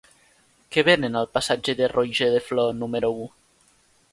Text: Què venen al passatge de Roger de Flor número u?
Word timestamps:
Què 0.75 0.83
venen 0.87 1.17
al 1.19 1.29
passatge 1.37 1.75
de 1.81 1.91
Roger 1.93 2.31
de 2.37 2.41
Flor 2.49 2.73
número 2.81 3.13
u? 3.27 3.29